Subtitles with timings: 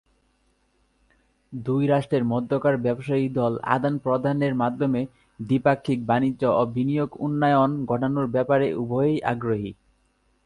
[1.53, 5.01] দুই রাষ্ট্রের মধ্যকার ব্যবসায়ী দল আদান-প্রদানের মাধ্যমে
[5.39, 9.71] দ্বিপাক্ষিক বাণিজ্য ও বিনিয়োগ উন্নয়ন ঘটানোর ব্যাপারে উভয়েই আগ্রহী।